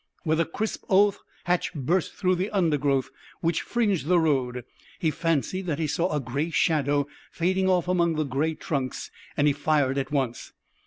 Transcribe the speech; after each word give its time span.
With 0.25 0.39
a 0.39 0.45
crisp 0.45 0.83
oath, 0.89 1.19
Hatch 1.43 1.75
burst 1.75 2.15
through 2.15 2.33
the 2.33 2.49
undergrowth 2.49 3.11
which 3.41 3.61
fringed 3.61 4.07
the 4.07 4.17
road. 4.19 4.65
He 4.97 5.11
fancied 5.11 5.67
that 5.67 5.77
he 5.77 5.85
saw 5.85 6.11
a 6.11 6.19
gray 6.19 6.49
shadow 6.49 7.05
fading 7.29 7.69
off 7.69 7.87
among 7.87 8.15
the 8.15 8.23
gray 8.23 8.55
trunks, 8.55 9.11
and 9.37 9.45
he 9.45 9.53
fired 9.53 9.99
at 9.99 10.11
once. 10.11 10.53